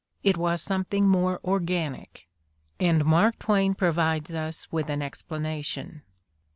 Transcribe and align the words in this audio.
It 0.23 0.35
was 0.35 0.63
something 0.63 1.07
more 1.07 1.39
organic, 1.45 2.27
and 2.79 3.05
Mark 3.05 3.37
Twain 3.37 3.75
provides 3.75 4.31
us 4.31 4.67
with 4.71 4.89
an 4.89 5.03
explanation. 5.03 6.01